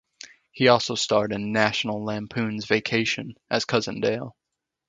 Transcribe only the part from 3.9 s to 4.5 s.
Dale.